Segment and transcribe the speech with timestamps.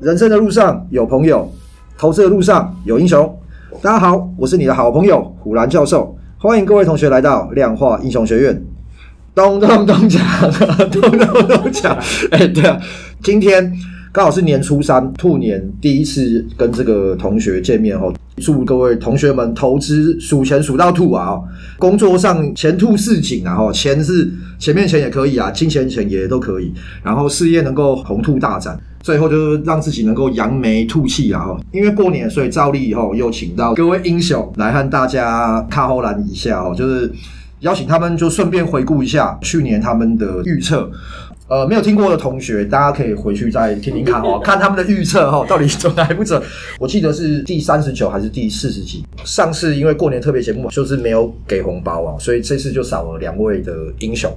[0.00, 1.46] 人生的路上有朋友，
[1.98, 3.38] 投资的路上有英雄。
[3.82, 8.64] 大家好，我是你的好朋友虎兰教授，欢迎各位同学来到量化英雄学院。
[9.34, 11.94] 咚咚咚锵，咚咚咚锵。
[12.32, 12.80] 哎，对啊，
[13.22, 13.70] 今天
[14.10, 18.10] 刚好是年初三，兔年第一次跟这个同学见面哦。
[18.38, 21.38] 祝各位同学们投资数钱数到吐啊！
[21.78, 23.54] 工作上前兔似锦啊！
[23.54, 26.72] 哈，钱是前面钱也可以啊，金钱钱也都可以。
[27.02, 31.40] 然后事业能够鸿兔大展，最后就是让自己能够扬眉吐气啊！
[31.40, 37.10] 哈，因为过年，所以照例以后又请到各位英雄来和大家看后栏一下哦，就是
[37.60, 40.90] 邀请他们就顺便回顾一下去年他们的预测。
[41.48, 46.40] 呃，没有听过的同学，大家可以回去再听听看哦， 看他们的预测哈，到底准还不准？
[46.78, 49.04] 我记得是第三十九还是第四十集。
[49.24, 54.30] 上次因为过年特别节目就是没有给红包啊，所以这次就少了两位的英雄。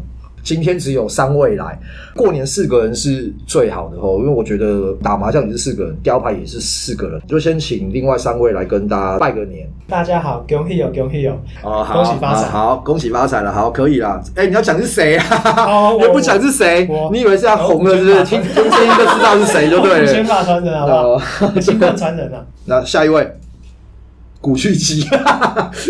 [0.44, 1.80] 今天只有三位来，
[2.14, 9.66] 过年四个人是最好的哦，因为我觉得打麻将也是四个人，雕牌也是四个人，就先请另外三位来跟大家拜个年。
[9.88, 14.22] 大家好，恭喜哦，恭喜哦，哦，好，恭喜发财，好，恭喜发财了，好，可以啦。
[14.36, 15.26] 哎，你要讲是谁啊？
[15.66, 18.24] 哦，我不讲是谁，你以为是要红了是不是？
[18.26, 20.08] 听 听声音就知道是谁就对了。
[20.08, 21.60] 先发传人好不好？
[21.62, 22.46] 新冠传人啊。
[22.66, 23.32] 那下一位，
[24.42, 25.08] 古巨基，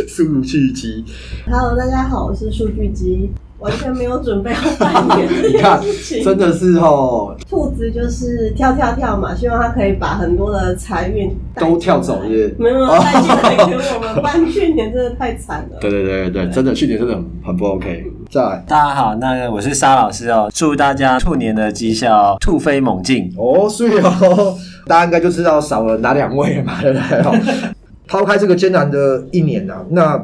[0.07, 1.03] 数据机。
[1.47, 3.31] Hello，大家好，我是数据机。
[3.63, 7.33] 完全没有准备要拜年这件 事情，真的是哦。
[7.49, 14.15] 兔子就是跳跳跳嘛，希望它可以把很多的财运都跳走是，没有带进来给我们。
[14.15, 15.77] 不然去年真的太惨了。
[15.79, 18.11] 对对对对，真的去年真的很很不 OK。
[18.29, 23.69] 再来，大家好，那我是沙老师哦，祝大家兔年的绩效突飞猛进哦。
[23.69, 27.53] 所以哦，大家应该就知道少了哪两位嘛，对不对？
[28.09, 30.21] 抛开这个艰难的一年啊，那。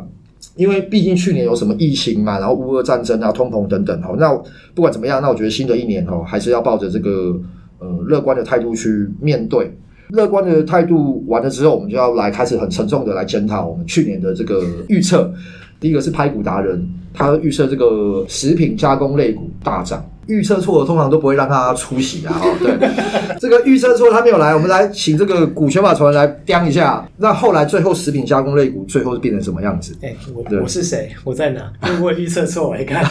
[0.56, 4.34] 因为毕竟去年有什么疫情嘛，然后乌俄战争啊、通膨等等哈，那
[4.76, 7.40] 不管怎么样，那我觉得新的一年哈，还是要抱着这个
[7.80, 9.72] 呃乐观的态度去面对。
[10.10, 15.32] 乐观的态度完了之后，我们就要来开始很沉重的来检讨我们去年的这个预测。
[15.80, 20.04] 第一个是拍股达人，他预测这个食品加工类股大涨。
[20.30, 22.40] 预测错的，通常都不会让他出席啊！
[22.42, 22.78] 哦，对，
[23.42, 27.04] 这个预测错他没有来，我们来请这个股权法传来掂一下。
[27.18, 29.98] 那后来最后食品加工类股最后是变成什么样子？
[30.02, 31.10] 哎、欸，我我是谁？
[31.24, 31.72] 我在哪？
[31.82, 32.70] 会不会预测错？
[32.70, 33.04] 我来看。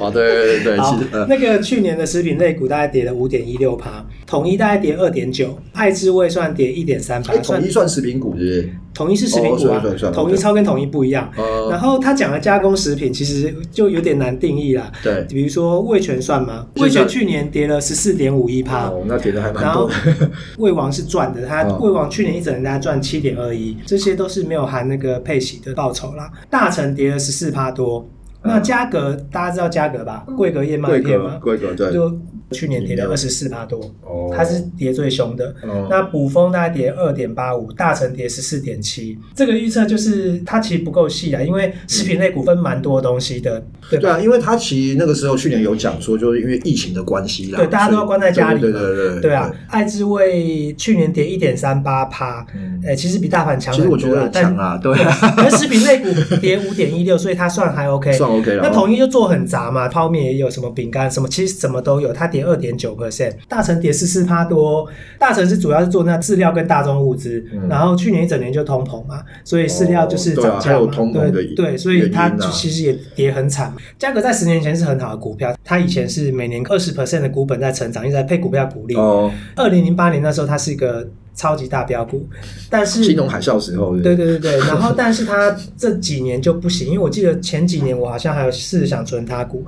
[0.00, 0.98] 哦，对对对，好，
[1.28, 7.36] 那个去年的食品类股大概跌了五点一六趴，统一大概跌二点九，爱之味算跌一点三八。
[7.36, 8.74] 统一算食品股是不是？
[8.94, 11.30] 统一是食品股啊，统一超跟统一不一样。
[11.36, 14.90] 哦、然后他讲的加工食品其实就有点难定义啦。
[15.02, 16.66] 对，比如说味全算吗？
[16.76, 19.62] 味全去年跌了十四点五一趴，哦，那跌的还蛮多。
[19.64, 19.90] 然后
[20.56, 26.32] 味王是赚的，他味王去年一整年大概赚七点二一，这些都是没有含那个配息的报酬啦。
[26.48, 28.08] 大成跌了十四趴多，
[28.42, 30.24] 那嘉格大家知道嘉格吧？
[30.38, 31.38] 桂格燕麦片吗？
[31.38, 31.92] 桂格对。
[31.92, 32.10] 就
[32.52, 35.54] 去年跌了二十四趴多，哦，它是跌最凶的。
[35.62, 39.18] 哦、那补风大概跌二点八五，大成跌十四点七。
[39.34, 49.50] 这个预测就是它其实不够细啊，因为食品类股份蛮多东西的，对对啊，因为它其实那个时候去年有讲说，就是因为疫情的关系啦，对，大家都要关在家里，对对对对，对啊。
[49.68, 52.46] 爱之味去年跌一点三八趴，
[52.86, 54.92] 哎，其实比大盘强很多，其实我觉得强啊，对。
[55.36, 58.62] 而食品类股跌五点一六，所以它算还 OK，算 OK 了。
[58.62, 63.32] 那统一就做很杂嘛，泡面也有什么饼干什么，其实什么都有，它跌二点九 percent。
[63.48, 64.88] 大成跌十四趴多，
[65.18, 73.72] 大成是主要是做那饲料跟大宗物资，嗯、然后去年一整年就通膨嘛，所以饲料就是涨价嘛，对对，所以它其实也跌很惨。
[73.98, 78.94] 价格在十年前是很好的股票，它以前是每年二十 percent 的股本在成长，一直在配股票股利。
[78.94, 82.26] 哦，二零零八年那时候它是一个超级大标股，
[82.70, 89.64] 但是金融海啸时候，对对对对， 然后但是它这几年就不行，因为我记得前几年我好像还有试着想存它股。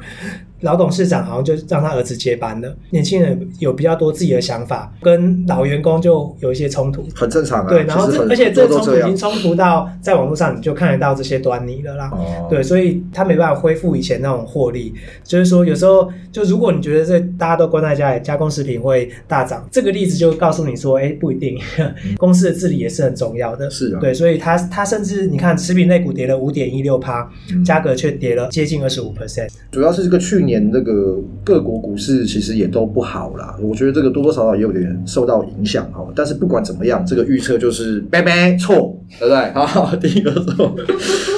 [0.61, 7.69] 老董事长好像就让他儿子接班了，年轻人有比较多自己的想法，跟老员工就有一些冲突，很正常啊。
[7.69, 12.11] 对，然后这而且这冲突已经冲突到在网络上你就看得到这些端倪了啦。
[12.15, 12.47] 哦。
[12.49, 21.54] 对，所以他没办法恢复以前那种获利，就是说有时候就如果你觉得这大家都关在家里，加工食品会大涨，这个例子就告诉你说，哎，不一定，
[22.19, 23.71] 公司的治理也是很重要的。
[23.71, 23.99] 是的。
[23.99, 27.29] 对，所以它它甚至你看食品类股跌了五点一六趴，
[27.65, 30.65] 价格却跌了接近二十五 percent，主要是这个去年。
[30.75, 36.05] 这个各国股市其实也都不好啦，我觉得这个多多少少也有点受到影响哈。
[36.17, 39.53] 但是不管怎么样，这个预测就是拜拜错，对不对？
[39.53, 40.75] 好，第一个错。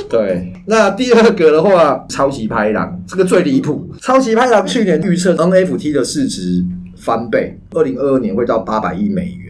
[0.09, 3.87] 对，那第二个的话，超级拍档这个最离谱。
[4.01, 6.65] 超级拍档去年预测 NFT 的市值
[6.97, 9.46] 翻倍，二零二二年会到八百亿美元。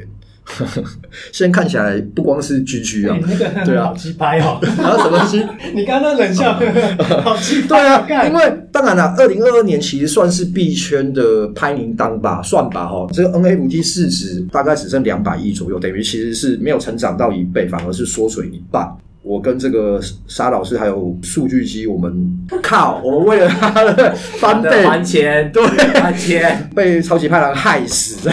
[1.32, 4.58] 现在看起来不光是 GG 啊，那个对啊，好鸡掰哦。
[4.62, 5.44] 然后什么东西？
[5.74, 6.52] 你刚刚冷笑，
[7.24, 7.68] 好鸡掰。
[8.06, 13.06] 对啊，因为当然了，二零二二年其实算是币圈的拍铃铛吧，算吧哈。
[13.12, 18.88] 这个 NFT 市值大概只剩两百亿左右，等于其实是没有成长到一倍，反而是缩水一半。
[19.26, 22.14] 我跟这个沙老师还有数据机，我们
[22.62, 25.66] 靠，我们为了他的翻倍还钱，对，
[26.00, 28.30] 还钱，被超级派郎害死。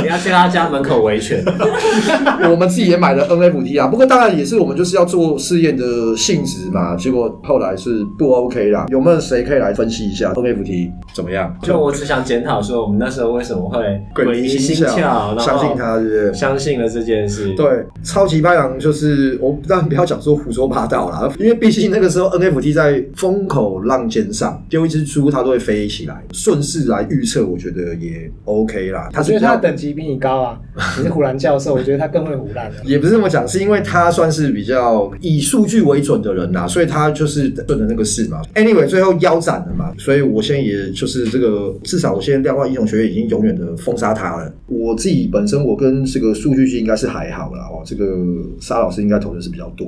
[0.00, 1.44] 你要去他家门口维权。
[2.48, 6.94] 我们自己也买了 NFT 啊，不过当然也是我们就是要做试验的性质嘛。
[6.94, 8.86] 结果后来是不 OK 啦。
[8.88, 11.52] 有没有谁可以来分析一下 NFT 怎么样？
[11.60, 16.34] 就我只想检讨说，我们那时候为什么会鬼迷心窍，相信他，是不是？
[16.34, 17.52] 相信了这件事。
[17.54, 20.35] 对，超级派郎就是我，当然不要讲说。
[20.36, 26.22] 胡说八道啦，因为毕竟那个时候 NFT 在风口浪尖上，丢一只猪它都会飞起来。
[26.32, 29.08] 顺势来预测，我觉得也 OK 啦。
[29.12, 30.60] 他觉得他的等级比你高啊，
[30.98, 32.70] 你是胡兰教授，我觉得他更会胡乱。
[32.84, 38.42] 也不是这么讲，是因为他算是比较以数据为准的人呐，所以他就是顺着那个势嘛。
[38.54, 44.52] Anyway，最后腰斩了嘛，所以我现在也就是这个，至少我现在量化英雄学院已经永远的封杀他了。
[44.66, 47.68] 我自己本身我跟这个数据系应该是还好啦。
[47.70, 48.04] 哦，这个
[48.60, 49.86] 沙老师应该投的是比较多。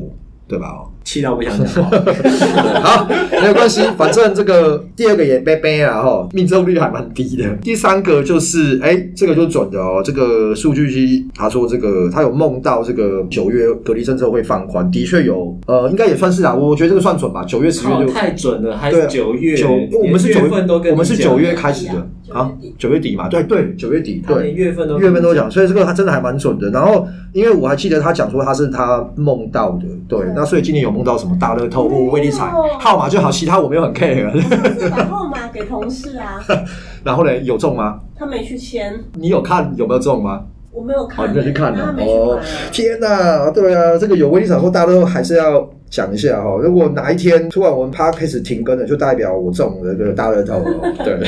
[0.49, 0.69] 对吧？
[0.69, 1.91] 哦，气到不想讲话。
[2.81, 7.45] 好，没有关系，反正这个第二个也背背啊，哈，命中率还蛮低的。
[7.62, 10.00] 第三个就是，哎，这个就准的哦。
[10.03, 16.55] 这个数据机他说，这个他有梦到这个九月隔离政策会放宽，的确有，呃，应该也算是啊。
[16.55, 17.44] 我觉得这个算准吧。
[17.44, 19.55] 九月、十月就太准了，还是九月？
[19.55, 19.69] 九，
[20.03, 22.09] 我们是九月份都跟，我们是九月开始的。
[22.33, 26.71] 啊，九月底嘛，对对，九月底，对，月份都月份都讲，所以这个他真的还蛮准的。
[26.71, 34.31] 然后，因为我还记得他讲说他是他梦到的，对，那所以今年有梦到什么大乐透或威力彩号码就好，其他我没有很 care。
[34.91, 36.39] 把号码给同事啊，
[37.05, 38.01] 然后呢，有中吗？
[38.17, 40.45] 他没去签，你有看有没有中吗？
[40.73, 41.95] 我没有看，你没去看呢？
[41.99, 42.39] 哦，
[42.71, 45.69] 天哪，对啊，这个有威力彩或大乐透还是要。
[45.90, 51.19] 讲一下哈，如果哪一天突然我们 Podcast 停更了，就代表我中了这个大乐透了， 对，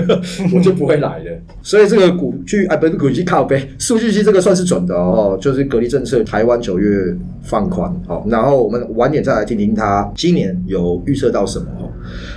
[0.54, 1.24] 我就不会来了。
[1.62, 11.66] 所以这个股据啊，不是股据靠背，数据机这个算是准的哦，就是隔离政策，台湾九月放宽，好，然后我们晚点再来听听他今年有预测到什么。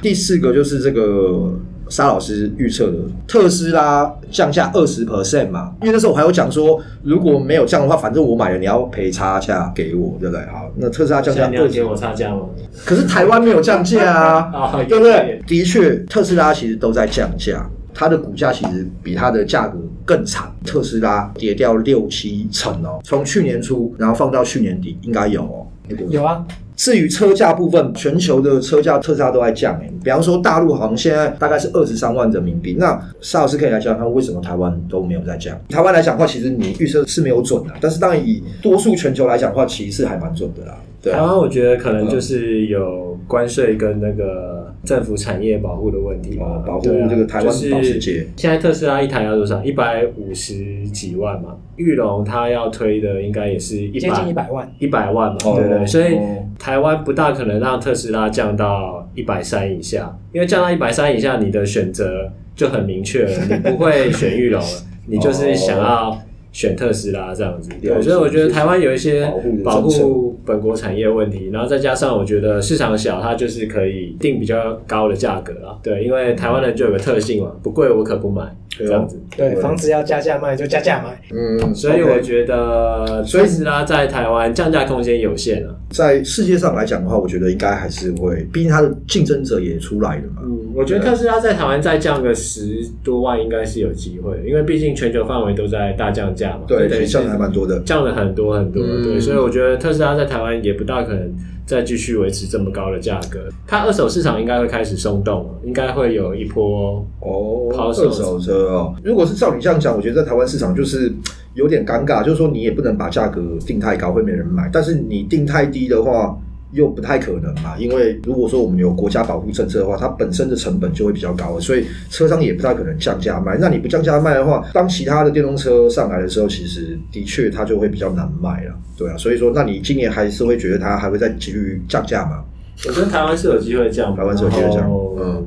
[0.02, 1.54] 第四个就是这个。
[1.92, 2.98] 沙老师预测的
[3.28, 10.46] 特斯拉降价二十 percent 嘛，因为那时候我还有讲说，如果没有降的话，反正我买了，你要赔差价给我，对不对？
[10.46, 12.44] 好，那特斯拉降价，你要给我差价吗？
[12.86, 15.42] 可是台湾没有降价啊， 对不对？
[15.46, 25.68] 的确，特斯拉其实都在降价，它的股价其实比它的价格更惨，特斯拉跌掉六七成哦，从去年初然后放到去年底，应该有哦，
[26.10, 26.42] 有啊。
[26.82, 29.94] 至于车价部分，全球的车价特斯拉都在降诶。
[30.04, 32.76] 比方说大陆好像现在大概是二十三万人民币。
[32.80, 35.56] 那沙老师可以来讲看为什么台湾都没有在降？
[35.70, 40.76] 台湾来讲的话，其实你预测是没有准的，但是当然以多数全球来讲的话，其实是还蛮准的啦。
[41.04, 48.28] 对啊，台湾我觉得可能就是有关税跟那个政府产业保护的问题嘛，保护这个台湾保时捷。
[48.36, 49.64] 现在特斯拉一台要多少？
[49.64, 51.58] 一百五十几万嘛。
[51.76, 55.86] 玉龙它要推的应该也是一百，接近一百万，一百万嘛，对不对？
[55.86, 56.18] 所以。
[56.60, 64.68] 台湾不大可能让特斯拉降到一百三以下，因为降到一百三以下，你的选择就很明确了，你不会选玉龙了，
[65.08, 66.16] 你就是想要
[66.52, 67.70] 选特斯拉这样子。
[67.82, 69.32] 对，所以我觉得台湾有一些
[69.64, 75.78] 保护本国产业问题，然后再加上我觉得市场小，它就是可以定比较高的价格啊。
[75.82, 78.44] 对，因为台湾人就有个特性嘛，不贵我可不买。
[78.86, 85.76] 这样子，对，房子要加价卖就加价卖，嗯，所以我觉得特斯拉在台湾降价空间有限啊。
[85.90, 90.42] 在世界上来讲的话，我觉得应该还是会，毕竟它的竞争者也出来了嘛。
[90.44, 96.62] 嗯，我觉得特斯拉在台湾再降个十多万，应该是有机会，因为毕竟全球范围都在大降价嘛。
[96.68, 98.82] 对，对，降的还蛮多的，降了很多很多。
[98.86, 101.34] 嗯、对，所以我觉得特斯拉在台湾也不大可能。
[101.64, 108.96] 再继续维持这么高的价格，它二手市场应该会开始松动，应该会有一波哦，二手车哦。
[109.04, 111.12] 如果是照你这样讲，我觉得在台湾市场就是
[111.54, 116.38] 有点尴尬，就是说你也不能把价格定太高，会没人买；但是你定太低的话。
[116.74, 123.58] 又不太可能嘛，因为如果说我们有国家保护政策的话，它本身的成本就会比较高，所以车商也不太可能降价卖。
[123.60, 129.18] 那你不降价卖的话，当其他的电动车上来的时候，其实的确它就会比较难卖了，对啊。
[129.18, 132.42] 所以说，那你今年还是会觉得它还会再继续降价吗？
[132.88, 134.90] 我觉得台湾是有机会降，台湾是有机会降。
[135.20, 135.46] 嗯，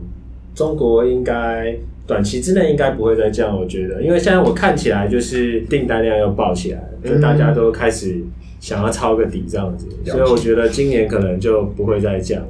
[0.54, 1.74] 中国应该
[2.06, 8.22] 短期之内应该不会再降，我觉得，因为现在我看起来就是订单量又爆起来了，就大家都开始。
[8.60, 12.48] 想要抄个底这样子，所以我觉得今年可能就不会再降了。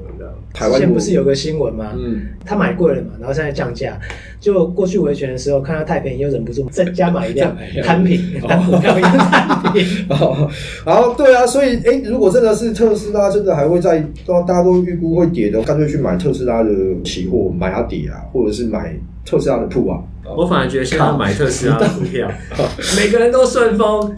[0.54, 1.92] 台湾之前不是有个新闻吗？
[1.96, 3.98] 嗯，他买贵了嘛，然后现在降价，
[4.38, 9.84] 就过去维权的时候看到太便宜，又忍不住再加买一辆 摊平，当股票一样摊平。
[10.10, 10.48] 哦，
[10.84, 16.70] 好，对啊，所以哎，如果真的是特斯拉，真的还会在，大家都预估会跌的，干脆去买特斯拉的
[17.02, 18.94] 期货，买它跌啊，或者是买
[19.26, 20.00] 特斯拉的 put 啊。
[20.36, 22.28] 我反而觉得现在买特斯拉的股票，
[22.96, 24.14] 每个人都顺风，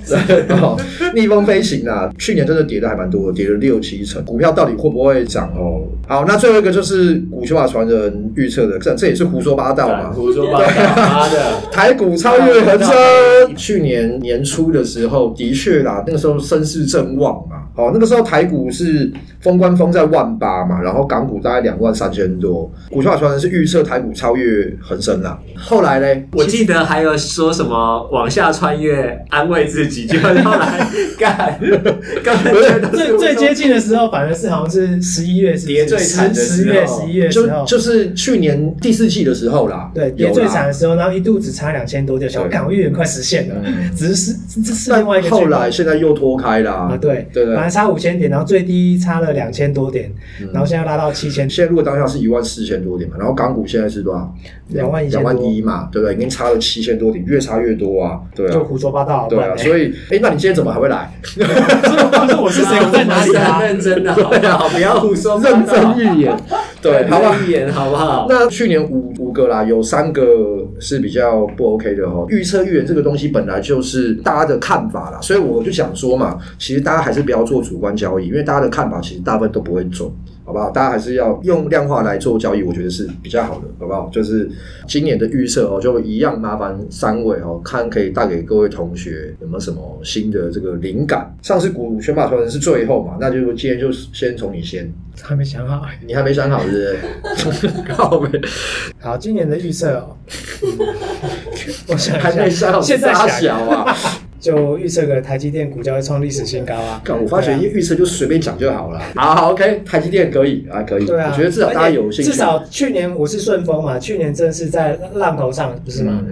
[1.14, 2.08] 逆风飞行啊！
[2.16, 4.24] 去年真的跌的还蛮多，跌了六七成。
[4.24, 5.82] 股票到底会不会涨哦？
[6.06, 10.10] 好，那最后一个就是古球法传人预测的，这这也是胡说八道嘛？
[10.12, 12.94] 胡说八道，的 台股超越恒生。
[13.56, 17.56] 去年年初的时候，的确啦，那个时候声势正旺嘛。
[17.74, 19.10] 哦，那个时候台股是
[19.40, 22.70] 封关封在万八嘛，然后港股大概两万三千多。
[22.90, 25.36] 古球法传人是预测台股超越恒生啦。
[25.56, 25.95] 后来。
[26.32, 30.86] 我记得还有说什么往下穿越，安慰自己，就 后来
[31.18, 31.58] 干，
[32.92, 43.54] 最最接近的时候，反而是好像是十一月是，跌最惨的十月十一月就就是去年第四季的时候啦，对，跌最惨的时候，然后一度只差两千多，就想看我预言快实现了，
[43.96, 44.34] 只是
[44.64, 45.30] 这是另外一个。
[45.30, 47.26] 后来现在又拖开了啊，对。
[47.32, 50.10] 对对，本来差五千点，然后最低差了两千多点，
[50.52, 54.34] 然后现在拉到七千，现在如果当下是一万四千多点嘛，然后港股现在是多少？
[54.68, 55.85] 两万一两万一嘛。
[55.92, 56.14] 对不对？
[56.14, 58.20] 已经差了七千多点，越差越多啊！
[58.34, 59.26] 对啊，就胡说八道。
[59.28, 61.10] 对啊，所以，哎，那你今天怎么还会来？
[62.40, 62.76] 我是谁？
[62.78, 63.60] 我在哪里啊？
[63.62, 66.36] 认真的， 对啊，不要胡说，认真预言。
[66.82, 67.34] 对，好不好？
[67.40, 68.26] 预言好不好？
[68.28, 70.22] 那去年五五个啦，有三个
[70.78, 72.26] 是比较不 OK 的哦。
[72.28, 80.08] 预测预言这个东西本来就是大家的看法啦，所以我就想说嘛，其实大家还是不要做主观交易，因为大家的看法其实大部分都不会准。
[80.46, 80.70] 好不好？
[80.70, 84.08] 大家还是要用量化来做交易，我觉得是比较好的，好不好？
[84.12, 84.48] 就是
[84.86, 91.36] 今年的预测哦，就一样麻烦三位哦，看可以带给各位同学有没有什么新的这个灵感。
[91.42, 94.88] 上次股选法传人是最后嘛，那就今天就先从你先，
[95.20, 96.96] 还没想好，你还没想好是
[97.44, 98.40] 不是？
[99.00, 100.16] 好，今年的预测哦，
[101.88, 103.94] 我想还没想好，现在小啊。
[104.38, 107.02] 就预测个台积电股价会创历史新高啊！
[107.22, 109.00] 我发觉预测就随便讲就好了。
[109.14, 111.06] 好好，OK，台积电可以啊，可以。
[111.06, 112.30] 对啊，我觉得至少大家有兴趣。
[112.30, 116.22] 至少去年我是顺风嘛，去年真是在浪头上，不是吗？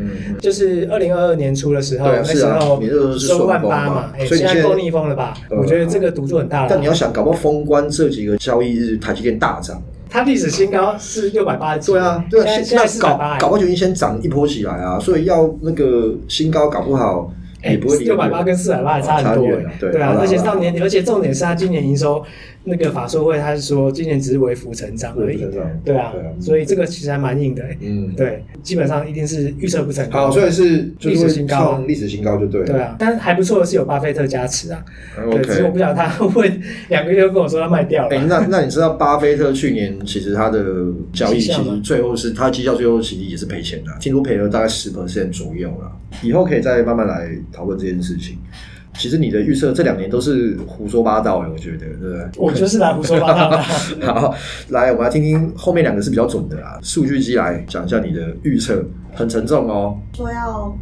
[0.41, 5.35] 就是二零二二年初的时候，那时候收万八嘛，所以现在够逆风了吧？
[5.51, 6.67] 我觉得这个赌注很大了。
[6.69, 11.77] 但你要想，搞不好封关这几个交易日，台积电大涨，它历史新高是六百八。
[11.79, 17.33] 对啊，对啊，现在是搞搞不好就先涨一波起来啊，所以要那个新高搞不好。
[17.65, 19.49] 哎，六百八跟四百八还差很多，
[19.81, 22.25] 对啊，而且到年底，而且重点是他今年营收。
[22.67, 25.47] 那个法说会，他是说今年只是微幅成长而已，
[25.85, 30.19] 对啊，所以这个其实还蛮硬的，嗯，对，基本上一定是预测不成功。
[30.19, 32.65] 好，所以是历史新高，历史新高就对。
[32.65, 34.83] 对啊，但是还不错的是有巴菲特加持啊，
[35.31, 36.51] 对，只是我不晓得他 会
[36.89, 38.17] 两个月跟我说他卖掉了。
[38.17, 40.65] 哎，那 那你知道巴菲特去年其实他的
[41.13, 45.93] 交易其实最后是他绩效最后其实也是赔钱的，听说赔了大概十 percent 左右了。
[46.23, 48.39] 以后可以再慢慢来讨论这件事情。
[48.97, 52.29] 其实你的预测这两年都是胡说八道哎，我觉得，对不对？
[52.37, 53.63] 我就是来胡说八道的。
[54.07, 54.35] 好，
[54.69, 56.79] 来，我们来听听后面两个是比较准的啦。
[56.83, 59.99] 数据机来讲一下你的预测，很沉重哦。
[60.15, 60.77] 说要。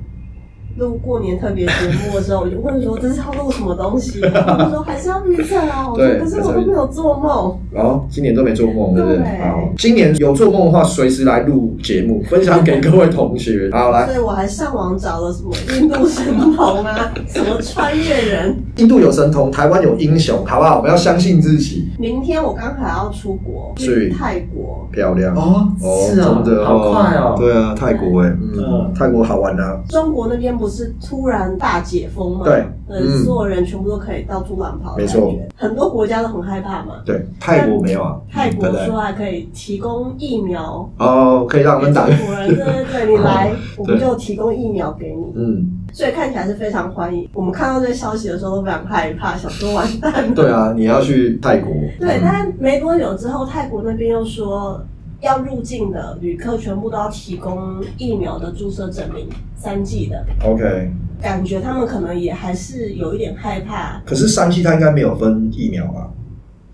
[0.76, 1.72] 录过年特别节
[2.06, 5.86] 目的时候，我就问说：“这是要录什么东西？” 他们说：“还是要预测啊。
[5.92, 9.18] ”我说：“可是我都没有做梦。”哦，今年都没做梦，对不对？
[9.18, 13.68] 好，今年有做梦的话，随时来录节目，分享给各位同学。
[13.72, 14.06] 好，来。
[14.06, 16.24] 所以我还上网找了什么印度神
[16.56, 18.56] 童啊， 什么穿越人。
[18.76, 20.78] 印度有神童，台湾有英雄，好不好？
[20.78, 21.90] 我们要相信自己。
[21.98, 24.88] 明天我刚好要出国，去泰国。
[24.90, 27.34] 漂亮哦，是啊，好快哦。
[27.38, 29.78] 对啊，泰国哎，嗯，泰国好玩啊。
[29.90, 30.52] 中国那边。
[30.62, 32.44] 不是突然大解封吗？
[32.44, 34.96] 对，嗯，所有人全部都可以到处乱跑。
[34.96, 37.02] 没错，很多国家都很害怕嘛。
[37.04, 38.20] 对，泰国没有啊。
[38.30, 42.06] 泰国说还可以提供疫苗哦，可以让我们打。
[42.06, 45.32] 中国人对对对，你来， 我们就提供疫苗给你。
[45.34, 47.28] 嗯，所以看起来是非常欢迎。
[47.34, 50.32] 我们看到这个消息的时候都非常害怕，想说完蛋。
[50.32, 51.72] 对啊，你要去泰国。
[51.98, 54.80] 对，但没多久之后，泰国那边又说。
[55.22, 60.26] 要入境的旅客全部都要提供疫苗的注射证明，三剂的。
[60.44, 64.02] OK，感觉他们可能也还是有一点害怕。
[64.04, 66.10] 可是三剂他应该没有分疫苗吧？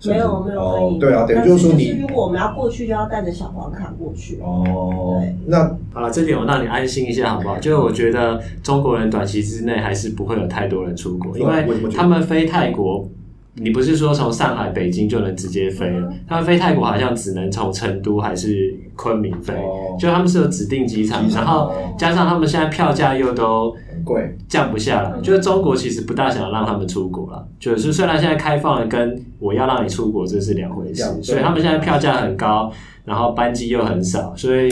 [0.05, 0.99] 没有，没有分疫苗。
[0.99, 4.39] 对啊，等于就是说你，如果我们要过去，就要带着小黄卡过去。
[4.41, 7.59] 哦，对，那好了，这点我让你安心一下，好不好？
[7.59, 13.07] 就是我觉得中国人短期之内还是不会有太多人出国，因为他们飞泰国。
[13.55, 16.13] 你不是说从上海、北京就能直接飞了？
[16.27, 19.53] 他们飞泰国好像只能从成都还是昆明飞，
[19.99, 23.75] 就他们是有指定机场，然后加上他们现在票价又都
[24.05, 25.19] 贵，降不下来。
[25.21, 32.71] 就是中国其实不大想让他们出国了，就是虽然现在开放了，跟我要让你出国这是两回事，所以他们现在票价很高，
[33.03, 34.69] 然后班机又很少，所以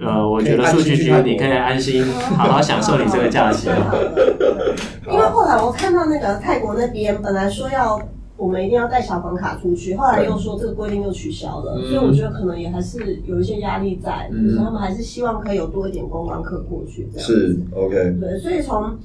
[0.00, 2.04] 呃，我觉得数据局你可以安心
[2.36, 3.68] 好好享受你这个假期。
[5.10, 8.00] 因为后来我看到那个泰国那边本来说要。
[8.38, 17.26] 我们一定要带小黄卡出去，后来又说这个规定又取消了，所以我觉得可能也还是有一些压力在，就是他们还是希望可以有多一点观光客过去这样。
[17.26, 18.16] 是 OK。
[18.20, 18.96] 对，所以从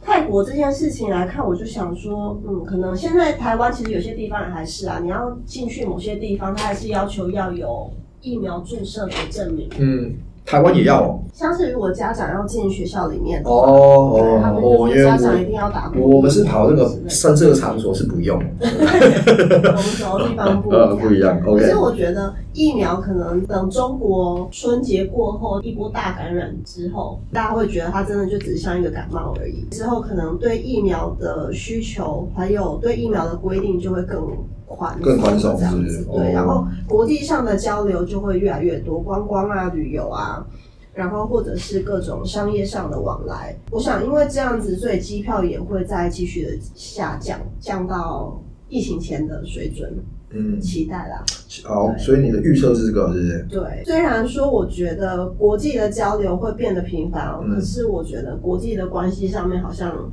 [0.00, 7.90] 泰国这件事情来看，我就想说，嗯，可能现在台湾其实有些地方也还是啊，你要进去某些地方，它还是要求要有
[8.20, 9.68] 疫苗注射的证明。
[9.76, 10.14] 嗯。
[10.48, 15.92] 台湾也要哦，像是如果家长要进学校里面哦哦，他们就是家长一定要打。
[15.94, 20.96] 我们是跑那个深色场所是不用，我们走的地方不一样。
[20.98, 21.38] 不一样。
[21.46, 21.60] OK。
[21.60, 29.66] 可是我觉得疫苗可能等中国春节过后一波大感染之后，大家会觉得它真的就只是像一个感冒而已。
[29.70, 34.26] 之后可能对疫苗的需求还有对疫苗的规定就会更
[34.68, 36.06] 宽，更宽松这样子。
[36.12, 40.46] 对，然后国际上的交流就会越来越多，观光啊、旅游啊。
[40.94, 49.96] 然后或者是各种商业上的往来，我想因为这样子，所以机票也会再继续的下降，降到疫情前的水准。
[50.30, 51.24] 嗯，期待啦。
[51.62, 53.46] 好，所以你的预测是这个，是不是？
[53.48, 60.10] 对，虽然说我觉得国际的交流会变得频繁，可是我觉得国际的关系上面好像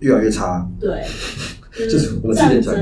[0.00, 0.68] 越来越差。
[0.80, 1.04] 对，
[1.88, 2.74] 就是我之前讲。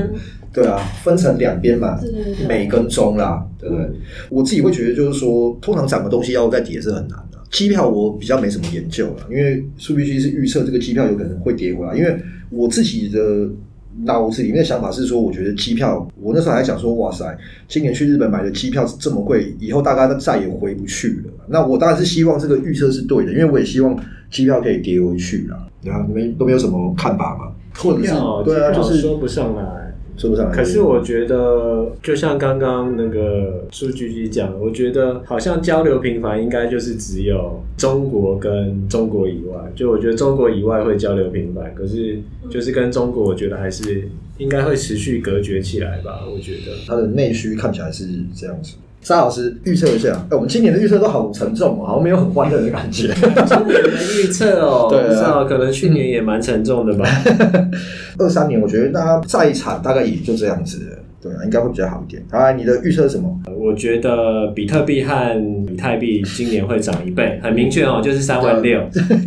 [0.51, 1.99] 对啊，分成两边嘛，
[2.47, 3.85] 美跟中啦，对不对？
[4.29, 7.37] 我自己会觉得，就是说，通常涨的东西要再跌是很难的。
[7.51, 11.95] 机票我比较没什么研究了，因为数据其实是预测这个机票有可能会跌回来。
[11.95, 12.15] 因为
[12.49, 13.47] 我自己的
[14.03, 17.37] 脑子里面的想法是说，我觉得机票，我那时候还想说，哇塞，
[17.67, 21.31] 今年去日本买的机票是这么贵，以后大概都再也回不去了。
[21.47, 23.97] 那我当然是希望这个预测是对的，因为我也希望
[24.29, 25.57] 机票可以跌回去啦。
[25.83, 27.51] 然后你们都没有什么看法吗？
[27.77, 28.13] 或者是
[28.43, 29.63] 对啊，就是说不上来。
[30.19, 30.55] 说不上来。
[30.55, 39.71] 可是我觉得，就像刚刚那个数据局讲，我觉得好像交流频繁，应该就是只有中国跟中国以外。
[39.73, 46.25] 就我觉得中国以外会交流频繁，可是就是跟中国，我觉得还是应该会持续隔绝起来吧。
[46.29, 48.75] 我觉得它的内需看起来是这样子。
[49.01, 53.07] 沙老师预测一下，哎、欸，我们今年的预测都好沉重哦，好像没有很欢乐的感觉。
[53.15, 53.89] 今年的
[54.21, 57.05] 预测哦， 对啊，可能去年也蛮沉重的吧。
[58.19, 60.97] 二三年，我觉得大家再惨，大概也就这样子。
[61.21, 62.23] 对啊，应该会比较好一点。
[62.31, 63.29] 好，你的预测是什么？
[63.57, 68.81] 我觉得比特币和以太币今年会涨一倍，很明确哦，就是三万六。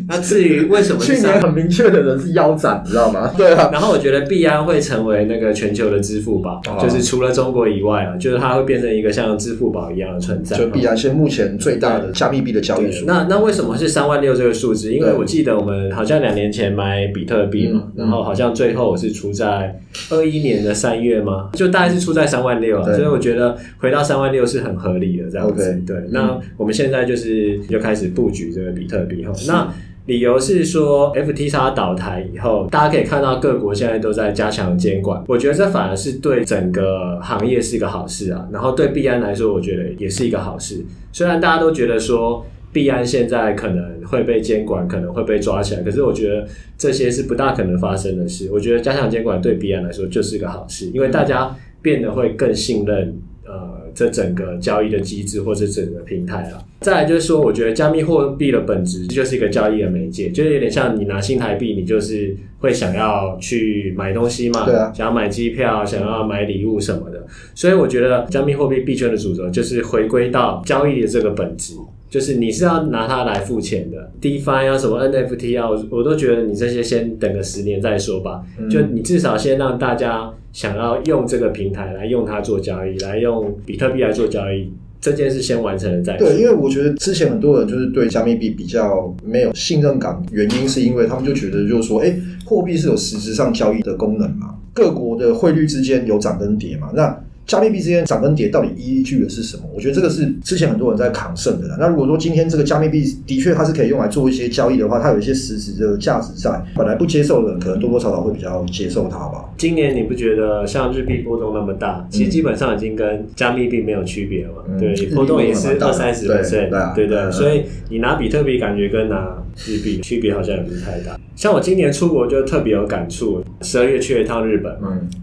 [0.08, 3.30] 那至于为什么 去年很明确的人是腰斩，你知道吗？
[3.36, 3.68] 对啊。
[3.70, 10.56] 然后我觉得币安会成为那个全球的支付宝，就是除了中国以外啊，就是它会变成一个像支付宝一样的存在。
[10.56, 13.04] 就币安是目前最大的加密币的交易数。
[13.04, 14.94] 那那为什么是三万六这个数字？
[14.94, 19.78] 因为我记得我们好像两年前买比特币嘛，然后好像最后我是出在
[20.10, 21.81] 二一年的三月嘛，就大。
[21.82, 25.82] 大概是出在三万六啊，所以我觉得回到三万六是很合理的这样子。
[25.84, 29.32] 对，那我们现在就是就开始布局这个比特币哈。
[29.48, 29.68] 那
[30.06, 38.46] 理由是说，FTX 倒台以后，大家可以看到各国现在都在加强监管，我觉得这反而是对整个行业是一个好事啊。
[38.52, 40.84] 然后对币安来说，我觉得也是一个好事。
[41.12, 42.46] 虽然大家都觉得说。
[42.72, 46.46] 币安现在可能会被监管，可能会被抓起来，可是我觉得
[46.78, 48.48] 这些是不大可能发生的事。
[48.50, 56.64] 我觉得加强监管对币安来说就是一个好事，因为大家变得会更信任呃这整个交易的机制或者整个平台了。
[56.80, 67.24] 再来就是说，我觉得加密货币的本质就是一个交易的媒介，就是有点像你拿新台币，你就是会想要去买东西嘛，对啊，想要买机票，想要买礼物什么的。
[67.54, 71.74] 所以我觉得加密货币币圈的主轴就是回归到交易的这个本质。
[72.12, 78.42] 就是你是要拿它来付钱的，DeFi 啊，什么 NFT 啊，我我都觉得你这些先等个十年再说吧。
[78.58, 84.70] 嗯、就你至少先让大家想要用这个平台来用它做交易，来用比特币来做交易，
[85.00, 86.28] 这件事先完成了再说。
[86.28, 97.24] 对，因为我觉得之前很多人就是对加密币比较没有信任感，原因是因为他们就觉得就是说，哎、欸，货币是有实质上交易的功能嘛，各国的汇率之间有涨跟跌嘛，那。
[97.46, 99.64] 加密币之间涨跟跌到底依据的是什么？
[99.74, 101.76] 我觉得这个是之前很多人在扛胜的。
[101.78, 109.50] 那如果说今天这个加密币的确它是可以用来做一些交易的话，它有一些实质的价值在，本来不接受的人可能多多少少会比较接受它吧。
[109.56, 114.62] 今年你不觉得像日币波动那么大，其实基本上已经跟加密币没有区别了嘛？
[114.68, 117.12] 嗯、对，波动也是二三十 percent，对。
[117.30, 121.18] 所以你拿比特币感觉跟拿日币区别好像也不是太大。
[121.36, 124.74] 像我今年出国就特别有感触，十二月去了一趟日本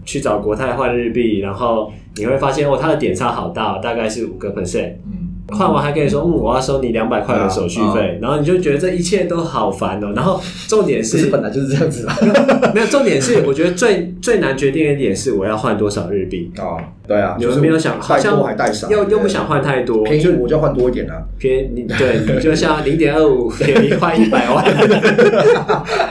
[0.04, 4.92] 去找国泰换日币，然后你会发现哦，它的点差好大，大概是五个 percent。
[5.06, 10.12] 嗯换完还跟你说，嗯，我要收你两百块的手续费，然后你就觉得这一切都好烦哦。
[10.14, 12.14] 然后重点是，本来就是这样子嘛。
[12.72, 16.78] 没有重点是，我觉得最最难决定的一点是，我要换多少日币啊？
[17.10, 21.20] 对啊，有没有想好像还带少，又又不想换太多，便宜我就换多一点啊。
[21.40, 24.64] 便宜你对你就像零点二五便宜换一百万，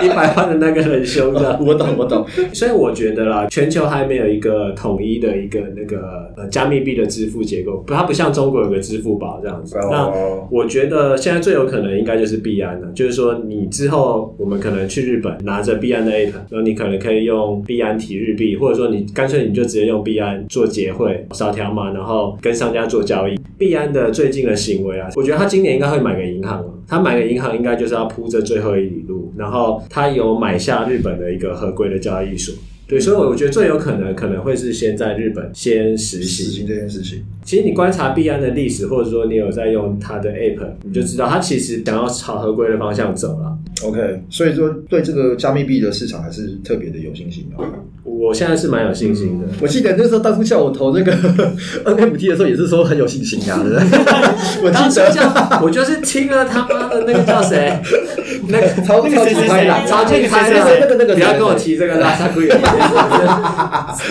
[0.04, 1.58] 一百万的那个很凶的。
[1.66, 2.26] 我懂我懂。
[2.52, 9.78] 所以我觉得啦，全球还没有一个统一的一个那个呃加密币的支付结构，不，它不像中国有个支付宝这样子。
[9.90, 10.12] 那
[10.52, 20.89] 我觉得现在最有可能应该就是币安了，就是说你之后我们可能去日本拿着币安的 app，然后你可能可以用币安提日币，或者说你干脆你就直接用币安做结。
[20.92, 23.40] 会扫条码，然后跟商家做交易。
[23.58, 26.74] 币安的最近的行为啊，我觉得他今年应该会买个银行了。
[26.88, 32.56] 他买个银行应该就是要铺这最后一里路，然后他有买下日本的一个合规的交易所。
[32.88, 37.24] 对，所以我觉得最有可能可能会是先在日本先实行这件事情。
[37.50, 43.58] 其实你观察币安的历史，或者说你有在用它的 app，你就知道它其实想要朝合规的方向走了。
[43.84, 47.64] OK，所以说对这个加密币的市场还是特别的有信心的。
[48.04, 49.48] 我现在是蛮有信心的。
[49.62, 51.12] 我记得那时候当初叫我投那个
[51.86, 53.80] NFT 的时候，也是说很有信心啊，对不对？
[54.62, 57.80] 我记得，我就是听了他妈的那个叫谁，
[58.50, 62.48] 那个曹那个谁谁谁，曹俊开的那个那个，不要跟我提这个拉萨龟，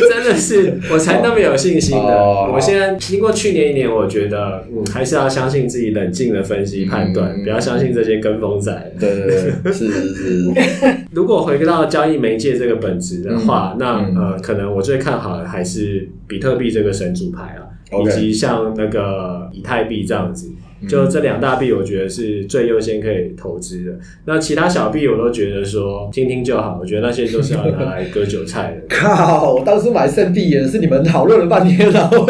[0.08, 2.16] 真的是我才那么有信心的。
[2.50, 8.92] 我现在经过去年一年，我觉得嗯，还是要相信自己冷静的分析判断，不要相信这些跟风仔。
[8.98, 9.26] 对对
[9.62, 10.52] 对，是是是。
[11.12, 20.50] 如果回到交易媒介这个本质的话，那呃，可能我最看好的还是比特币这个神主牌啊.以及像那个以太币这样子。
[20.86, 23.92] 就这两大币，我觉得是最优先可以投资的。
[24.26, 26.78] 那其他小币，我都觉得说听听就好。
[26.80, 28.86] 我觉得那些都是要拿来割韭菜的。
[28.94, 29.54] 靠！
[29.54, 32.24] 我当初买圣币也是你们讨论了半天，然后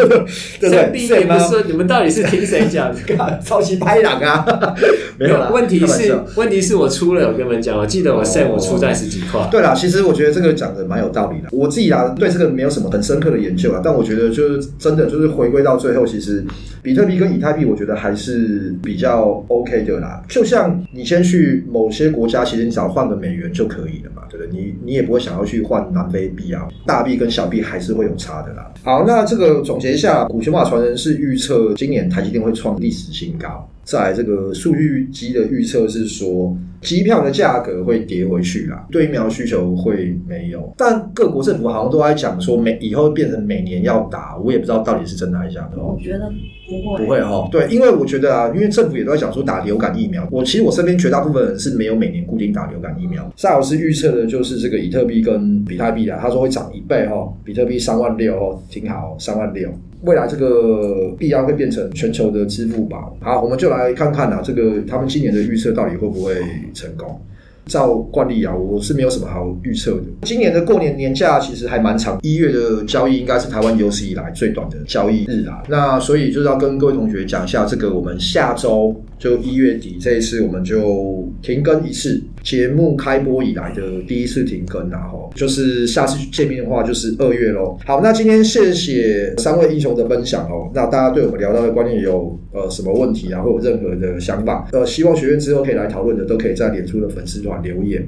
[0.59, 3.39] 对圣币也不是你们到底是听谁讲的？
[3.45, 4.75] 超级拍档啊！
[5.19, 5.51] 没有啦。
[5.53, 9.47] 问题是问题是我出了，我跟你们讲，我记得我圣我出在十几块。
[9.51, 11.49] 对啦，其实我觉得这个讲的蛮有道理的。
[11.51, 16.43] 我自己啊，对这个没有什么很深刻的研究啊，但我觉得就是真的就是回归到最后，其实
[16.81, 18.38] 比特币跟以太币，我觉得还是。
[18.39, 24.49] 是比较 OK 的啦，就像你先去某些国家，其实你只要换个美元就可以了嘛，对不对？
[24.51, 28.71] 你你也不会想要去换南非币啊，大币跟小币还是会有差的啦。
[28.83, 33.69] 好，那这个总结一下，古权法传人是预测今年台积电会创历史新高。
[33.83, 40.73] 在这个数据机的预测是说，机票的价格会跌回去啦，对疫苗需求会没有。
[40.77, 45.95] 但各国政府好像都在讲说，每以后变成每年要打，我也不知道到底是真的还是假的哦。
[45.97, 46.31] 我觉得
[46.67, 47.47] 不会，不会哈。
[47.51, 50.27] 对，因为我觉得啊，因为政府也都在讲说打流感疫苗。
[50.31, 53.29] 我其实我身边绝大部分人是没有每年固定打流感疫苗。
[53.35, 59.69] 赛老师预测的就是这个比特币跟比特币啊，他说会涨一倍哈，比特币三万六哦，挺好，三万六。
[60.03, 63.17] 未来这个币安会变成全球的支付宝。
[63.19, 66.35] 好，我们就来看看啊，这个他们今年的预测到底会不会
[66.73, 67.19] 成功？
[67.65, 70.03] 照惯例啊，我是没有什么好预测的。
[70.23, 75.61] 今年的过年年假其实还蛮长，一月的交易应该是台湾有史以来最短的交易日啊。
[75.69, 82.19] 那所以就是要跟各位同学讲一下，这个我们下周就一月底这一次我们就停更一次。
[82.43, 87.77] 节目开播以来的第一次停更啊，吼，就是下次见面的话就是二月喽。
[87.85, 90.71] 好，那今天谢谢三位英雄的分享哦。
[90.73, 98.07] 那大家对我们聊到的观念有呃什么问题啊，或有任何的想法，呃，希望学院之后可以来讨论的，都可以在脸书的粉丝团留言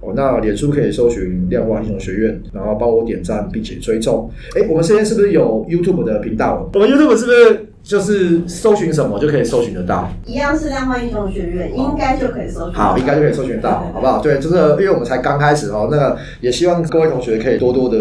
[0.00, 0.12] 哦。
[0.14, 4.30] 那脸书可以搜寻量化英雄学院，然后帮我点赞并且追踪。
[4.56, 6.70] 哎，我们现在是不是有 YouTube 的频道？
[6.74, 7.66] 我们 YouTube 是不是？
[7.82, 12.74] 就是搜寻什么就可以搜寻得到，一样是量化英雄学院，应该就可以搜寻。
[12.74, 14.20] 好，应该就可以搜寻到，好不好？
[14.20, 17.98] 对，就是因为我们才刚开始哦，那个也希望各位同学可以多多的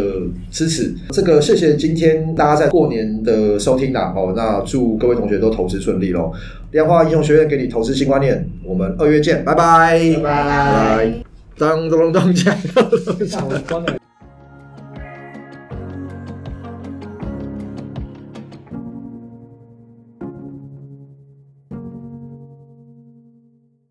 [0.51, 0.93] 支持。
[1.09, 6.31] 这个谢谢今天大家在过年的收听啦，哦，那祝各位同学都投资顺利喽。
[6.71, 11.13] 量化英雄学院给你投资新观念，我们二月见，拜拜，拜拜。
[11.57, 14.10] 当当当锵。